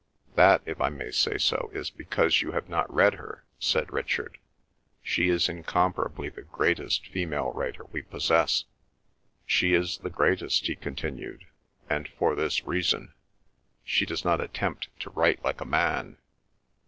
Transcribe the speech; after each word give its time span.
"That—if 0.33 0.81
I 0.81 0.89
may 0.89 1.11
say 1.11 1.37
so—is 1.37 1.91
because 1.91 2.41
you 2.41 2.53
have 2.53 2.67
not 2.67 2.91
read 2.91 3.13
her," 3.13 3.43
said 3.59 3.93
Richard. 3.93 4.39
"She 5.03 5.29
is 5.29 5.47
incomparably 5.47 6.29
the 6.29 6.41
greatest 6.41 7.05
female 7.09 7.53
writer 7.53 7.83
we 7.91 8.01
possess." 8.01 8.65
"She 9.45 9.75
is 9.75 9.99
the 9.99 10.09
greatest," 10.09 10.65
he 10.65 10.75
continued, 10.75 11.45
"and 11.87 12.07
for 12.07 12.33
this 12.33 12.65
reason: 12.65 13.13
she 13.83 14.07
does 14.07 14.25
not 14.25 14.41
attempt 14.41 14.87
to 15.01 15.11
write 15.11 15.43
like 15.45 15.61
a 15.61 15.65
man. 15.65 16.17